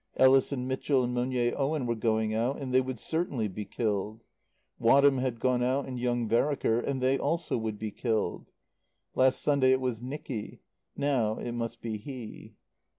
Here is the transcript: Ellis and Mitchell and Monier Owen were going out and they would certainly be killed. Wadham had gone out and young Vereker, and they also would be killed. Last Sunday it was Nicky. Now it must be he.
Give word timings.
Ellis 0.17 0.51
and 0.51 0.67
Mitchell 0.67 1.03
and 1.03 1.13
Monier 1.13 1.53
Owen 1.55 1.85
were 1.85 1.93
going 1.93 2.33
out 2.33 2.59
and 2.59 2.73
they 2.73 2.81
would 2.81 2.97
certainly 2.97 3.47
be 3.47 3.65
killed. 3.65 4.23
Wadham 4.79 5.19
had 5.19 5.39
gone 5.39 5.61
out 5.61 5.85
and 5.85 5.99
young 5.99 6.27
Vereker, 6.27 6.79
and 6.79 7.03
they 7.03 7.19
also 7.19 7.55
would 7.59 7.77
be 7.77 7.91
killed. 7.91 8.49
Last 9.13 9.43
Sunday 9.43 9.73
it 9.73 9.79
was 9.79 10.01
Nicky. 10.01 10.63
Now 10.97 11.37
it 11.37 11.51
must 11.51 11.81
be 11.81 11.97
he. 11.97 12.55